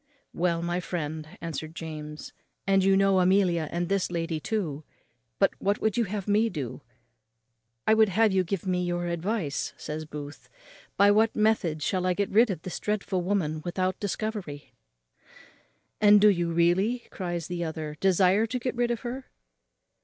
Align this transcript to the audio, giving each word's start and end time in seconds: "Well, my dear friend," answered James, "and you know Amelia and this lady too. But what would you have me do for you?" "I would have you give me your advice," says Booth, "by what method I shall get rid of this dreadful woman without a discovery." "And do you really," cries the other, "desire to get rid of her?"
"Well, 0.33 0.63
my 0.63 0.77
dear 0.77 0.81
friend," 0.81 1.27
answered 1.41 1.75
James, 1.75 2.33
"and 2.65 2.83
you 2.83 2.97
know 2.97 3.19
Amelia 3.19 3.69
and 3.71 3.87
this 3.87 4.09
lady 4.09 4.39
too. 4.39 4.83
But 5.37 5.53
what 5.61 5.79
would 5.79 5.95
you 5.95 6.05
have 6.05 6.27
me 6.27 6.49
do 6.49 6.67
for 6.67 6.73
you?" 6.73 6.81
"I 7.85 7.93
would 7.93 8.09
have 8.09 8.31
you 8.31 8.43
give 8.43 8.65
me 8.65 8.83
your 8.83 9.05
advice," 9.05 9.75
says 9.77 10.05
Booth, 10.05 10.49
"by 10.97 11.11
what 11.11 11.35
method 11.35 11.81
I 11.81 11.81
shall 11.83 12.13
get 12.15 12.31
rid 12.31 12.49
of 12.49 12.63
this 12.63 12.79
dreadful 12.79 13.21
woman 13.21 13.61
without 13.63 13.97
a 13.97 13.99
discovery." 13.99 14.73
"And 16.01 16.19
do 16.19 16.29
you 16.29 16.51
really," 16.51 17.05
cries 17.11 17.45
the 17.45 17.63
other, 17.63 17.95
"desire 17.99 18.47
to 18.47 18.57
get 18.57 18.73
rid 18.73 18.89
of 18.89 19.01
her?" 19.01 19.27